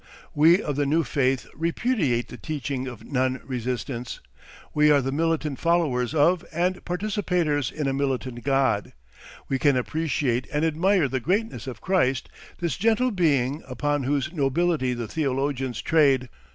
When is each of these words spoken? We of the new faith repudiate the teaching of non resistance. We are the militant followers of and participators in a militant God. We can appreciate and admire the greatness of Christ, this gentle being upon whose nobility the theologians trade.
We 0.43 0.59
of 0.63 0.77
the 0.77 0.87
new 0.87 1.03
faith 1.03 1.45
repudiate 1.53 2.29
the 2.29 2.37
teaching 2.37 2.87
of 2.87 3.03
non 3.05 3.39
resistance. 3.43 4.19
We 4.73 4.89
are 4.89 4.99
the 4.99 5.11
militant 5.11 5.59
followers 5.59 6.15
of 6.15 6.43
and 6.51 6.83
participators 6.85 7.69
in 7.71 7.87
a 7.87 7.93
militant 7.93 8.43
God. 8.43 8.93
We 9.47 9.59
can 9.59 9.77
appreciate 9.77 10.47
and 10.51 10.65
admire 10.65 11.07
the 11.07 11.19
greatness 11.19 11.67
of 11.67 11.81
Christ, 11.81 12.29
this 12.57 12.77
gentle 12.77 13.11
being 13.11 13.61
upon 13.67 14.01
whose 14.01 14.33
nobility 14.33 14.95
the 14.95 15.07
theologians 15.07 15.83
trade. 15.83 16.29